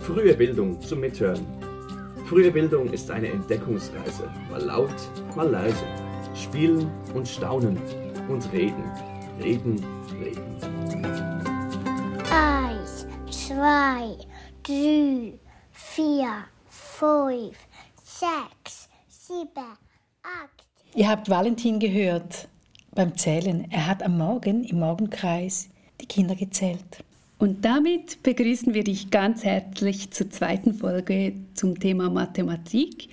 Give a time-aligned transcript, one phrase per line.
[0.00, 1.46] Frühe Bildung zum Mithören.
[2.26, 4.28] Frühe Bildung ist eine Entdeckungsreise.
[4.50, 4.90] Mal laut,
[5.36, 5.84] mal leise.
[6.34, 7.78] Spielen und staunen
[8.28, 8.82] und reden.
[9.40, 9.84] Reden,
[10.20, 11.04] reden.
[12.32, 14.16] Eins, zwei,
[14.64, 15.38] drei,
[15.70, 16.30] vier,
[16.68, 17.56] fünf,
[18.02, 19.76] sechs, sieben,
[20.24, 20.66] acht.
[20.96, 22.48] Ihr habt Valentin gehört
[22.96, 23.70] beim Zählen.
[23.70, 25.68] Er hat am Morgen im Morgenkreis
[26.00, 27.04] die Kinder gezählt.
[27.38, 33.08] Und damit begrüßen wir dich ganz herzlich zur zweiten Folge zum Thema Mathematik.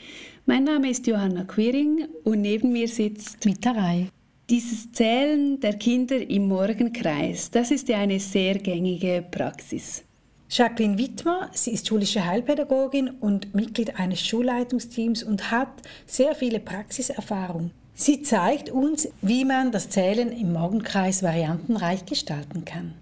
[0.47, 4.07] Mein Name ist Johanna Quiring und neben mir sitzt Mitterei.
[4.49, 10.03] Dieses Zählen der Kinder im Morgenkreis, das ist ja eine sehr gängige Praxis.
[10.49, 17.69] Jacqueline Wittmer, sie ist schulische Heilpädagogin und Mitglied eines Schulleitungsteams und hat sehr viele Praxiserfahrung.
[17.93, 22.93] Sie zeigt uns, wie man das Zählen im Morgenkreis variantenreich gestalten kann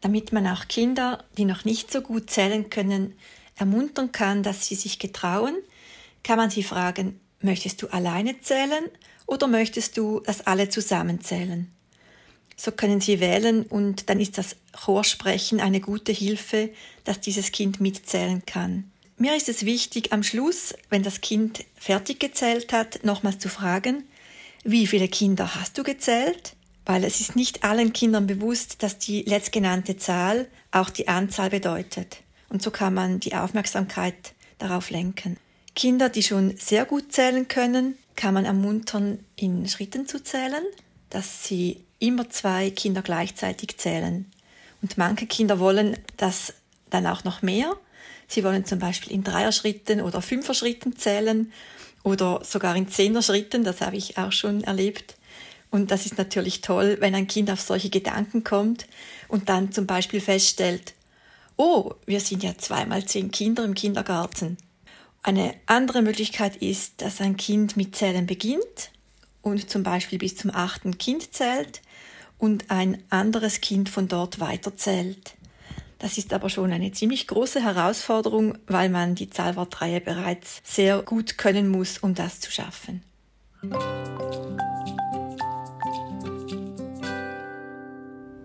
[0.00, 3.14] damit man auch Kinder, die noch nicht so gut zählen können,
[3.56, 5.56] ermuntern kann, dass sie sich getrauen,
[6.22, 8.84] kann man sie fragen, möchtest du alleine zählen
[9.26, 11.70] oder möchtest du, dass alle zusammen zählen?
[12.56, 16.70] So können sie wählen und dann ist das Chorsprechen eine gute Hilfe,
[17.04, 18.90] dass dieses Kind mitzählen kann.
[19.16, 24.04] Mir ist es wichtig, am Schluss, wenn das Kind fertig gezählt hat, nochmals zu fragen,
[24.64, 26.54] wie viele Kinder hast du gezählt?
[26.86, 32.18] Weil es ist nicht allen Kindern bewusst, dass die letztgenannte Zahl auch die Anzahl bedeutet.
[32.48, 35.36] Und so kann man die Aufmerksamkeit darauf lenken.
[35.74, 40.64] Kinder, die schon sehr gut zählen können, kann man ermuntern, in Schritten zu zählen,
[41.10, 44.30] dass sie immer zwei Kinder gleichzeitig zählen.
[44.82, 46.54] Und manche Kinder wollen das
[46.90, 47.76] dann auch noch mehr.
[48.26, 51.52] Sie wollen zum Beispiel in Dreier-Schritten oder Fünfer-Schritten zählen
[52.02, 55.16] oder sogar in Zehner-Schritten, das habe ich auch schon erlebt.
[55.70, 58.86] Und das ist natürlich toll, wenn ein Kind auf solche Gedanken kommt
[59.28, 60.94] und dann zum Beispiel feststellt,
[61.56, 64.56] oh, wir sind ja zweimal zehn Kinder im Kindergarten.
[65.22, 68.90] Eine andere Möglichkeit ist, dass ein Kind mit Zählen beginnt
[69.42, 71.82] und zum Beispiel bis zum achten Kind zählt
[72.38, 75.34] und ein anderes Kind von dort weiterzählt.
[75.98, 81.36] Das ist aber schon eine ziemlich große Herausforderung, weil man die Zahlwortreihe bereits sehr gut
[81.36, 83.02] können muss, um das zu schaffen.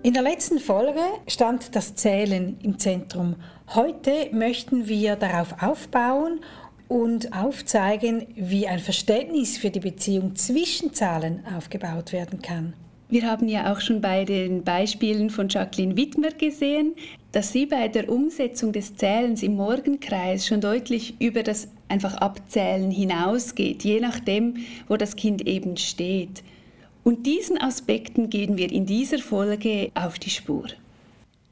[0.06, 3.38] In der letzten Folge stand das Zählen im Zentrum.
[3.74, 6.42] Heute möchten wir darauf aufbauen
[6.88, 12.74] und aufzeigen, wie ein Verständnis für die Beziehung zwischen Zahlen aufgebaut werden kann.
[13.10, 16.94] Wir haben ja auch schon bei den Beispielen von Jacqueline Wittmer gesehen,
[17.32, 22.92] dass sie bei der Umsetzung des Zählens im Morgenkreis schon deutlich über das einfach Abzählen
[22.92, 26.44] hinausgeht, je nachdem, wo das Kind eben steht.
[27.06, 30.66] Und diesen Aspekten gehen wir in dieser Folge auf die Spur.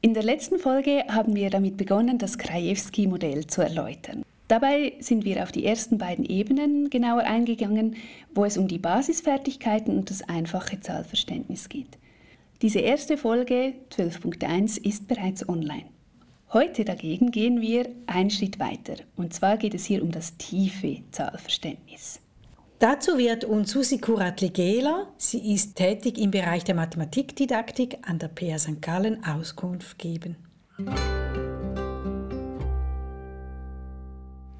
[0.00, 4.24] In der letzten Folge haben wir damit begonnen, das Krajewski-Modell zu erläutern.
[4.48, 7.94] Dabei sind wir auf die ersten beiden Ebenen genauer eingegangen,
[8.34, 11.98] wo es um die Basisfertigkeiten und das einfache Zahlverständnis geht.
[12.60, 15.84] Diese erste Folge 12.1 ist bereits online.
[16.52, 20.98] Heute dagegen gehen wir einen Schritt weiter und zwar geht es hier um das tiefe
[21.12, 22.18] Zahlverständnis.
[22.80, 28.58] Dazu wird uns Susi Kurat-Ligela, sie ist tätig im Bereich der Mathematikdidaktik an der PA
[28.58, 28.82] St.
[28.82, 30.36] Gallen, Auskunft geben.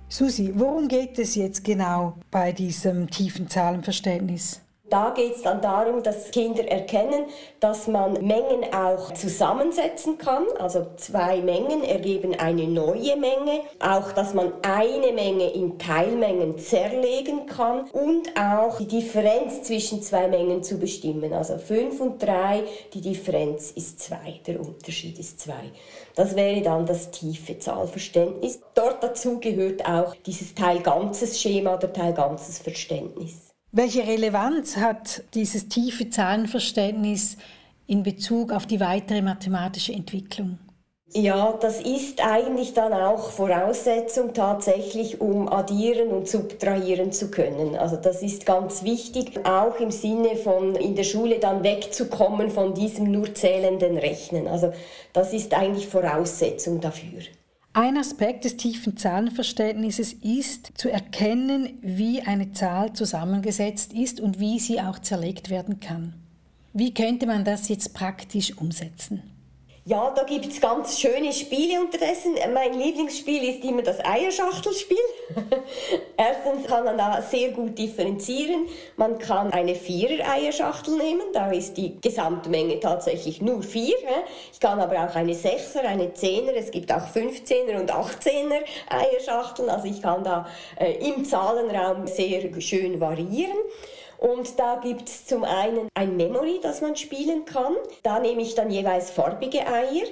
[0.08, 4.63] Susi, worum geht es jetzt genau bei diesem tiefen Zahlenverständnis?
[4.90, 7.24] Da geht es dann darum, dass Kinder erkennen,
[7.58, 10.44] dass man Mengen auch zusammensetzen kann.
[10.58, 13.60] Also zwei Mengen ergeben eine neue Menge.
[13.80, 20.28] Auch, dass man eine Menge in Teilmengen zerlegen kann und auch die Differenz zwischen zwei
[20.28, 21.32] Mengen zu bestimmen.
[21.32, 25.54] Also 5 und 3, die Differenz ist 2, der Unterschied ist 2.
[26.14, 28.60] Das wäre dann das tiefe Zahlverständnis.
[28.74, 33.53] Dort dazu gehört auch dieses Teil-Ganzes-Schema oder Teil-Ganzes-Verständnis.
[33.76, 37.36] Welche Relevanz hat dieses tiefe Zahlenverständnis
[37.88, 40.60] in Bezug auf die weitere mathematische Entwicklung?
[41.08, 47.74] Ja, das ist eigentlich dann auch Voraussetzung tatsächlich, um addieren und subtrahieren zu können.
[47.74, 52.74] Also das ist ganz wichtig, auch im Sinne von in der Schule dann wegzukommen von
[52.74, 54.46] diesem nur zählenden Rechnen.
[54.46, 54.72] Also
[55.12, 57.22] das ist eigentlich Voraussetzung dafür.
[57.76, 64.60] Ein Aspekt des tiefen Zahlenverständnisses ist zu erkennen, wie eine Zahl zusammengesetzt ist und wie
[64.60, 66.14] sie auch zerlegt werden kann.
[66.72, 69.33] Wie könnte man das jetzt praktisch umsetzen?
[69.86, 72.36] Ja, da gibt es ganz schöne Spiele unterdessen.
[72.54, 74.96] Mein Lieblingsspiel ist immer das Eierschachtelspiel.
[76.16, 78.66] Erstens kann man da sehr gut differenzieren.
[78.96, 83.94] Man kann eine Vierer-Eierschachtel nehmen, da ist die Gesamtmenge tatsächlich nur vier.
[84.54, 89.68] Ich kann aber auch eine Sechser, eine Zehner, es gibt auch 15er und 18er Eierschachteln.
[89.68, 90.46] Also ich kann da
[90.80, 93.58] äh, im Zahlenraum sehr schön variieren.
[94.24, 97.74] Und da gibt es zum einen ein Memory, das man spielen kann.
[98.02, 100.06] Da nehme ich dann jeweils farbige Eier.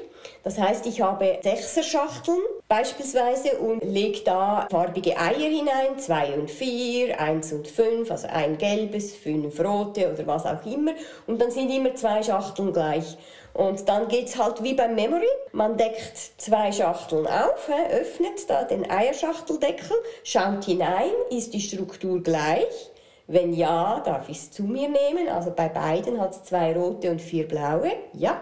[0.44, 7.18] Das heißt, ich habe Sechserschachteln beispielsweise und lege da farbige Eier hinein, zwei und vier,
[7.18, 10.92] eins und fünf, also ein gelbes, fünf rote oder was auch immer.
[11.26, 13.16] Und dann sind immer zwei Schachteln gleich.
[13.54, 15.28] Und dann geht es halt wie beim Memory.
[15.52, 22.91] Man deckt zwei Schachteln auf, öffnet da den Eierschachteldeckel, schaut hinein, ist die Struktur gleich
[23.26, 25.28] wenn ja, darf ich es zu mir nehmen.
[25.28, 27.92] Also bei beiden hat es zwei rote und vier blaue.
[28.12, 28.40] Ja.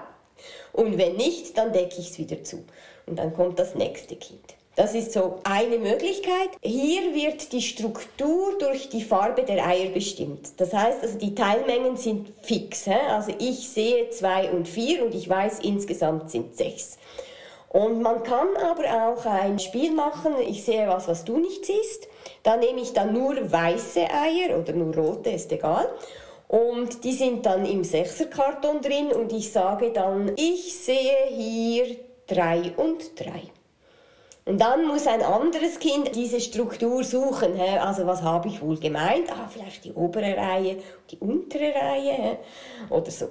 [0.72, 2.64] Und wenn nicht, dann decke ich es wieder zu.
[3.06, 4.54] Und dann kommt das nächste Kind.
[4.76, 6.50] Das ist so eine Möglichkeit.
[6.62, 10.52] Hier wird die Struktur durch die Farbe der Eier bestimmt.
[10.58, 12.86] Das heißt, also die Teilmengen sind fix.
[12.88, 16.98] Also ich sehe zwei und vier und ich weiß, insgesamt sind sechs.
[17.68, 20.34] Und man kann aber auch ein Spiel machen.
[20.48, 22.08] Ich sehe was, was du nicht siehst.
[22.42, 25.88] Da nehme ich dann nur weiße Eier oder nur rote, ist egal.
[26.48, 31.96] Und die sind dann im Sechserkarton drin und ich sage dann, ich sehe hier
[32.26, 33.42] drei und drei.
[34.46, 37.60] Und dann muss ein anderes Kind diese Struktur suchen.
[37.60, 39.30] Also was habe ich wohl gemeint?
[39.30, 40.78] Ah, vielleicht die obere Reihe,
[41.10, 42.38] die untere Reihe
[42.88, 43.28] oder so.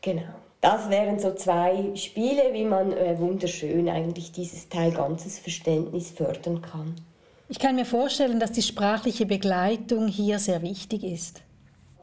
[0.00, 0.22] Genau.
[0.62, 6.62] Das wären so zwei Spiele, wie man äh, wunderschön eigentlich dieses Teil ganzes Verständnis fördern
[6.62, 6.94] kann.
[7.48, 11.42] Ich kann mir vorstellen, dass die sprachliche Begleitung hier sehr wichtig ist.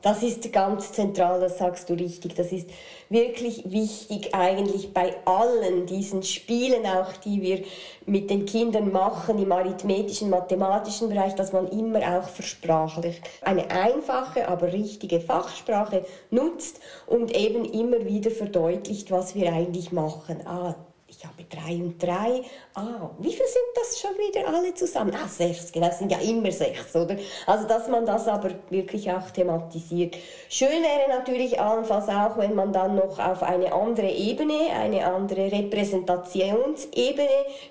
[0.02, 2.34] Das ist ganz zentral, das sagst du richtig.
[2.36, 2.70] Das ist
[3.10, 7.64] wirklich wichtig eigentlich bei allen diesen Spielen, auch die wir
[8.06, 13.22] mit den Kindern machen im arithmetischen, mathematischen Bereich, dass man immer auch versprachlicht.
[13.42, 20.48] Eine einfache, aber richtige Fachsprache nutzt und eben immer wieder verdeutlicht, was wir eigentlich machen.
[20.48, 20.76] Ah,
[21.10, 22.44] ich habe drei und drei.
[22.76, 25.14] Ah, wie viel sind das schon wieder alle zusammen?
[25.16, 27.16] Ah, sechs, genau, sind ja immer sechs, oder?
[27.48, 30.16] Also, dass man das aber wirklich auch thematisiert.
[30.50, 35.52] Schön wäre natürlich allenfalls auch, wenn man dann noch auf eine andere Ebene, eine andere
[35.52, 37.28] Repräsentationsebene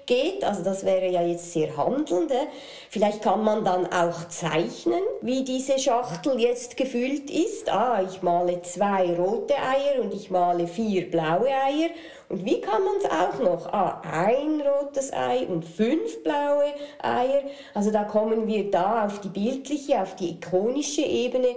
[0.06, 0.42] geht.
[0.42, 2.32] Also, das wäre ja jetzt sehr handelnd.
[2.90, 7.70] Vielleicht kann man dann auch zeichnen, wie diese Schachtel jetzt gefüllt ist.
[7.70, 11.90] Ah, ich male zwei rote Eier und ich male vier blaue Eier.
[12.28, 13.72] Und wie kann man es auch noch?
[13.72, 17.42] Ah, ein rotes Ei und fünf blaue Eier.
[17.72, 21.56] Also da kommen wir da auf die bildliche, auf die ikonische Ebene.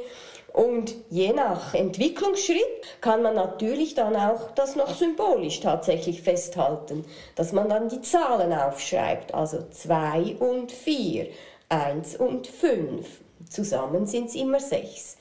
[0.53, 2.59] Und je nach Entwicklungsschritt
[2.99, 8.51] kann man natürlich dann auch das noch symbolisch tatsächlich festhalten, dass man dann die Zahlen
[8.51, 11.27] aufschreibt, also zwei und vier,
[11.69, 13.07] eins und fünf.
[13.49, 15.17] Zusammen sind es immer sechs.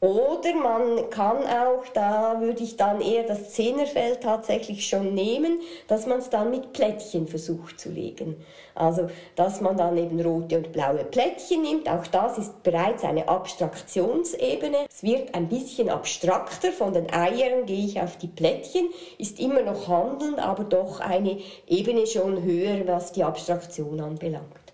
[0.00, 6.06] Oder man kann auch, da würde ich dann eher das Zehnerfeld tatsächlich schon nehmen, dass
[6.06, 8.36] man es dann mit Plättchen versucht zu legen.
[8.74, 11.88] Also, dass man dann eben rote und blaue Plättchen nimmt.
[11.88, 14.86] Auch das ist bereits eine Abstraktionsebene.
[14.90, 16.72] Es wird ein bisschen abstrakter.
[16.72, 18.90] Von den Eiern gehe ich auf die Plättchen.
[19.16, 24.65] Ist immer noch handelnd, aber doch eine Ebene schon höher, was die Abstraktion anbelangt.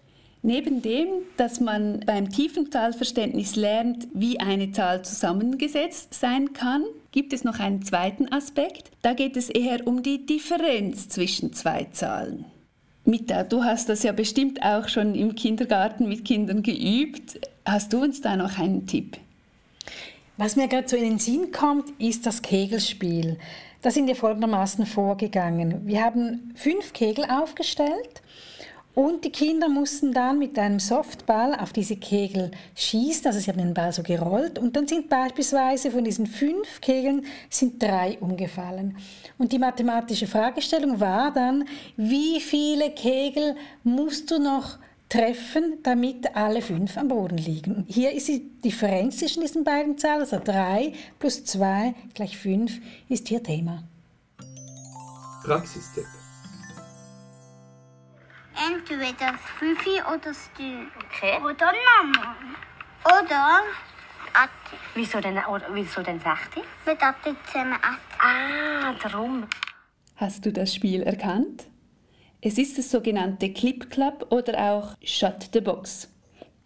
[0.45, 1.07] Neben dem,
[1.37, 7.61] dass man beim tiefen Zahlverständnis lernt, wie eine Zahl zusammengesetzt sein kann, gibt es noch
[7.61, 8.91] einen zweiten Aspekt.
[9.03, 12.45] Da geht es eher um die Differenz zwischen zwei Zahlen.
[13.05, 17.39] Mita, du hast das ja bestimmt auch schon im Kindergarten mit Kindern geübt.
[17.65, 19.19] Hast du uns da noch einen Tipp?
[20.39, 23.39] Was mir gerade so in den Sinn kommt, ist das Kegelspiel.
[23.81, 25.87] Da sind wir folgendermaßen vorgegangen.
[25.87, 28.22] Wir haben fünf Kegel aufgestellt
[28.95, 33.59] und die Kinder mussten dann mit einem Softball auf diese Kegel schießen, also sie haben
[33.59, 38.97] den Ball so gerollt und dann sind beispielsweise von diesen fünf Kegeln sind drei umgefallen.
[39.39, 41.65] Und die mathematische Fragestellung war dann,
[41.97, 47.85] wie viele Kegel musst du noch treffen, damit alle fünf am Boden liegen.
[47.89, 53.29] Hier ist die Differenz zwischen diesen beiden Zahlen, also drei plus zwei gleich fünf, ist
[53.29, 53.85] hier Thema.
[55.45, 56.07] Praxistipp
[58.71, 60.87] entweder das Fifi oder das Dü.
[61.07, 61.39] Okay.
[61.43, 62.37] Oder Mama.
[63.05, 63.61] Oder
[64.35, 64.77] Atti.
[64.95, 66.63] Wieso denn, oder, wieso denn 60?
[66.87, 68.19] Mit Atti zusammen Atti.
[68.19, 69.47] Ah, darum.
[70.17, 71.65] Hast du das Spiel erkannt?
[72.41, 76.09] Es ist das sogenannte Clip Club oder auch Shut the Box.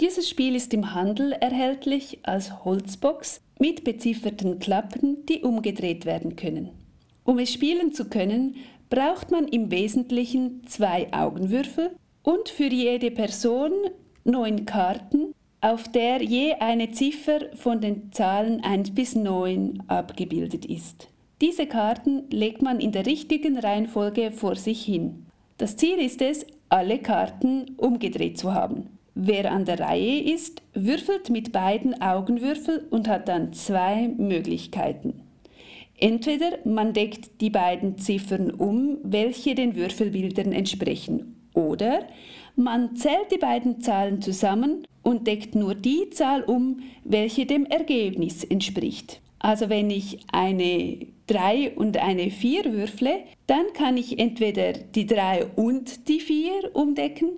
[0.00, 6.70] Dieses Spiel ist im Handel erhältlich als Holzbox mit bezifferten Klappen, die umgedreht werden können.
[7.24, 8.56] Um es spielen zu können,
[8.90, 11.90] braucht man im Wesentlichen zwei Augenwürfel
[12.22, 13.72] und für jede Person
[14.24, 21.08] neun Karten, auf der je eine Ziffer von den Zahlen 1 bis 9 abgebildet ist.
[21.40, 25.26] Diese Karten legt man in der richtigen Reihenfolge vor sich hin.
[25.58, 28.88] Das Ziel ist es, alle Karten umgedreht zu haben.
[29.14, 35.22] Wer an der Reihe ist, würfelt mit beiden Augenwürfel und hat dann zwei Möglichkeiten.
[35.98, 42.06] Entweder man deckt die beiden Ziffern um, welche den Würfelbildern entsprechen, oder
[42.54, 48.44] man zählt die beiden Zahlen zusammen und deckt nur die Zahl um, welche dem Ergebnis
[48.44, 49.20] entspricht.
[49.38, 55.46] Also wenn ich eine 3 und eine 4 würfle, dann kann ich entweder die 3
[55.56, 57.30] und die 4 umdecken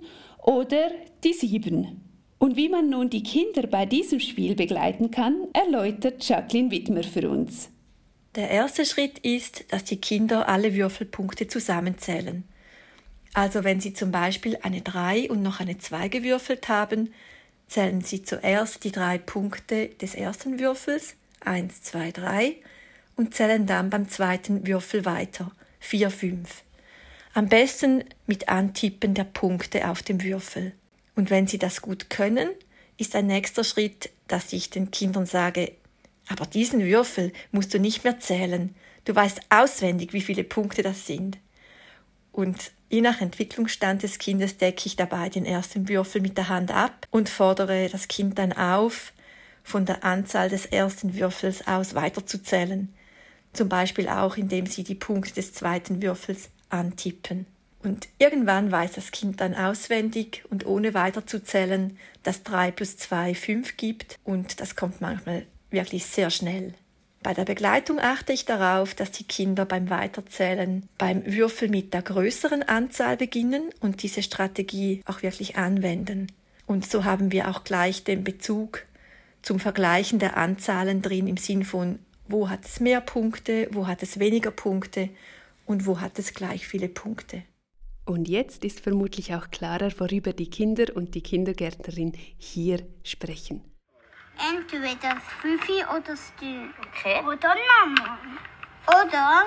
[0.43, 0.91] oder
[1.23, 2.01] die 7.
[2.39, 7.29] Und wie man nun die Kinder bei diesem Spiel begleiten kann, erläutert Jacqueline Wittmer für
[7.29, 7.69] uns.
[8.35, 12.43] Der erste Schritt ist, dass die Kinder alle Würfelpunkte zusammenzählen.
[13.33, 17.13] Also wenn sie zum Beispiel eine 3 und noch eine 2 gewürfelt haben,
[17.67, 22.55] zählen sie zuerst die drei Punkte des ersten Würfels 1, 2, 3
[23.15, 26.63] und zählen dann beim zweiten Würfel weiter 4, 5.
[27.33, 30.73] Am besten mit Antippen der Punkte auf dem Würfel.
[31.15, 32.49] Und wenn sie das gut können,
[32.97, 35.73] ist ein nächster Schritt, dass ich den Kindern sage,
[36.29, 38.75] aber diesen Würfel musst du nicht mehr zählen.
[39.03, 41.37] Du weißt auswendig, wie viele Punkte das sind.
[42.31, 46.71] Und je nach Entwicklungsstand des Kindes decke ich dabei den ersten Würfel mit der Hand
[46.71, 49.11] ab und fordere das Kind dann auf,
[49.63, 52.93] von der Anzahl des ersten Würfels aus weiterzuzählen,
[53.51, 57.47] zum Beispiel auch indem sie die Punkte des zweiten Würfels antippen.
[57.81, 63.77] Und irgendwann weiß das Kind dann auswendig und ohne weiterzuzählen, dass 3 plus 2 5
[63.77, 66.73] gibt und das kommt manchmal wirklich sehr schnell.
[67.21, 72.01] Bei der Begleitung achte ich darauf, dass die Kinder beim Weiterzählen beim Würfel mit der
[72.01, 76.27] größeren Anzahl beginnen und diese Strategie auch wirklich anwenden.
[76.65, 78.85] Und so haben wir auch gleich den Bezug
[79.41, 84.01] zum Vergleichen der Anzahlen drin im Sinn von, wo hat es mehr Punkte, wo hat
[84.01, 85.09] es weniger Punkte
[85.65, 87.43] und wo hat es gleich viele Punkte.
[88.05, 93.61] Und jetzt ist vermutlich auch klarer, worüber die Kinder und die Kindergärtnerin hier sprechen.
[94.39, 96.69] Entweder das Fifi oder das Dü.
[96.87, 97.19] Okay.
[97.25, 97.55] Oder
[97.85, 98.17] Mama.
[98.87, 99.43] Oder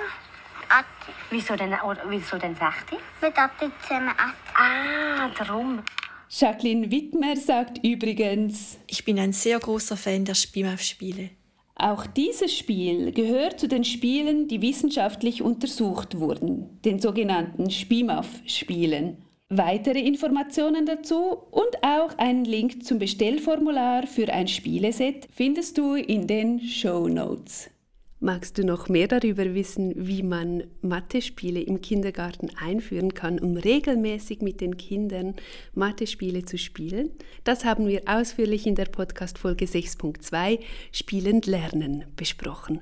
[0.68, 1.12] Atti.
[1.30, 2.96] Wieso denn, oder, wieso denn Sechti?
[3.20, 4.54] Mit Atti zusammen Atti.
[4.54, 5.82] Ah, darum.
[6.28, 11.30] Jacqueline Wittmer sagt übrigens, ich bin ein sehr großer Fan der Spielmauf-Spiele.
[11.74, 19.16] Auch dieses Spiel gehört zu den Spielen, die wissenschaftlich untersucht wurden, den sogenannten Spielmauf-Spielen.
[19.54, 26.26] Weitere Informationen dazu und auch einen Link zum Bestellformular für ein Spieleset findest du in
[26.26, 27.68] den Show Notes.
[28.18, 34.40] Magst du noch mehr darüber wissen, wie man Mathe-Spiele im Kindergarten einführen kann, um regelmäßig
[34.40, 35.34] mit den Kindern
[35.74, 37.10] Mathe-Spiele zu spielen?
[37.44, 40.60] Das haben wir ausführlich in der Podcast-Folge 6.2
[40.92, 42.80] Spielend Lernen besprochen.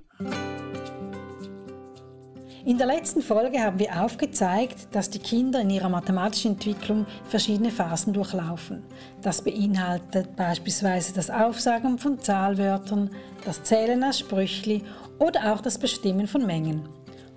[2.66, 7.70] In der letzten Folge haben wir aufgezeigt, dass die Kinder in ihrer mathematischen Entwicklung verschiedene
[7.70, 8.82] Phasen durchlaufen.
[9.22, 13.10] Das beinhaltet beispielsweise das Aufsagen von Zahlwörtern,
[13.46, 14.82] das Zählen aus Sprüchli
[15.18, 16.86] oder auch das Bestimmen von Mengen.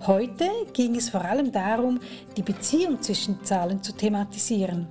[0.06, 2.00] Heute ging es vor allem darum,
[2.36, 4.86] die Beziehung zwischen Zahlen zu thematisieren.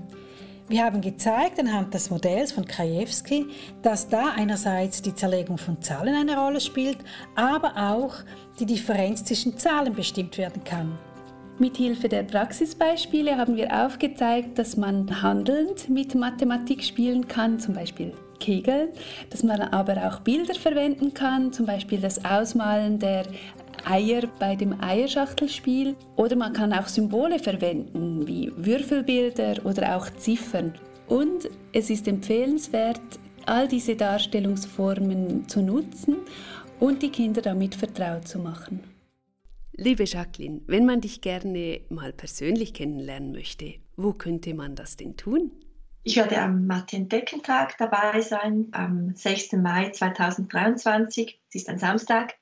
[0.69, 3.47] Wir haben gezeigt anhand des Modells von Krajewski,
[3.81, 6.99] dass da einerseits die Zerlegung von Zahlen eine Rolle spielt,
[7.35, 8.15] aber auch
[8.59, 10.97] die Differenz zwischen Zahlen bestimmt werden kann.
[11.59, 18.13] Mithilfe der Praxisbeispiele haben wir aufgezeigt, dass man handelnd mit Mathematik spielen kann, zum Beispiel
[18.43, 18.89] Kegeln,
[19.29, 23.25] dass man aber auch Bilder verwenden kann, zum Beispiel das Ausmalen der
[23.85, 30.73] Eier bei dem Eierschachtelspiel oder man kann auch Symbole verwenden wie Würfelbilder oder auch Ziffern.
[31.07, 33.01] Und es ist empfehlenswert,
[33.45, 36.17] all diese Darstellungsformen zu nutzen
[36.79, 38.81] und die Kinder damit vertraut zu machen.
[39.75, 45.15] Liebe Jacqueline, wenn man dich gerne mal persönlich kennenlernen möchte, wo könnte man das denn
[45.15, 45.51] tun?
[46.05, 49.53] Ich werde am Martin-Decken-Tag dabei sein, am 6.
[49.53, 51.39] Mai 2023.
[51.47, 52.33] Es ist ein Samstag.